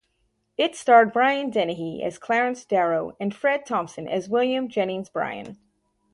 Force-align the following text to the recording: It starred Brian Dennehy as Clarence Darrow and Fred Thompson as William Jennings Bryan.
It 0.57 0.75
starred 0.75 1.13
Brian 1.13 1.51
Dennehy 1.51 2.01
as 2.01 2.17
Clarence 2.17 2.65
Darrow 2.65 3.15
and 3.19 3.35
Fred 3.35 3.67
Thompson 3.67 4.07
as 4.07 4.27
William 4.29 4.67
Jennings 4.67 5.09
Bryan. 5.09 5.59